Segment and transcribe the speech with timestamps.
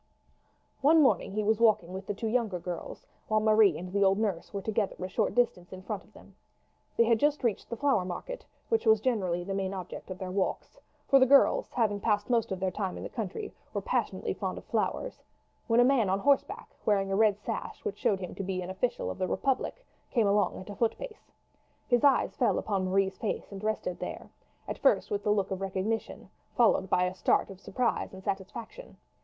[0.81, 4.17] One morning he was walking with the two younger girls, while Marie and the old
[4.17, 6.35] nurse were together a short distance in front of them.
[6.97, 10.31] They had just reached the flower market, which was generally the main object of their
[10.31, 14.33] walks for the girls, having passed most of their time in the country, were passionately
[14.33, 15.21] fond of flowers
[15.67, 18.71] when a man on horseback wearing a red sash, which showed him to be an
[18.71, 21.31] official of the republic, came along at a foot pace.
[21.87, 24.31] His eyes fell upon Marie's face and rested there,
[24.67, 26.27] at first with the look of recognition,
[26.57, 28.97] followed by a start of surprise and satisfaction.